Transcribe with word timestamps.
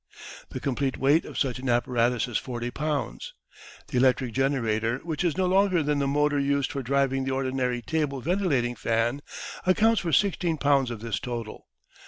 The 0.49 0.59
complete 0.59 0.97
weight 0.97 1.25
of 1.25 1.37
such 1.37 1.59
an 1.59 1.69
apparatus 1.69 2.27
is 2.27 2.39
40 2.39 2.71
pounds; 2.71 3.35
the 3.89 3.97
electric 3.99 4.33
generator, 4.33 4.97
which 5.03 5.23
is 5.23 5.37
no 5.37 5.45
larger 5.45 5.83
than 5.83 5.99
the 5.99 6.07
motor 6.07 6.39
used 6.39 6.71
for 6.71 6.81
driving 6.81 7.23
the 7.23 7.29
ordinary 7.29 7.83
table 7.83 8.19
ventilating 8.19 8.73
fan, 8.73 9.21
accounts 9.63 9.99
for 10.01 10.11
16 10.11 10.57
pounds 10.57 10.89
of 10.89 11.01
this 11.01 11.19
total. 11.19 11.67